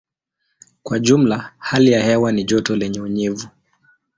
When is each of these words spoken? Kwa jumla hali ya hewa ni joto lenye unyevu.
Kwa 0.83 0.99
jumla 0.99 1.53
hali 1.57 1.91
ya 1.91 2.03
hewa 2.03 2.31
ni 2.31 2.43
joto 2.43 2.75
lenye 2.75 3.01
unyevu. 3.01 3.49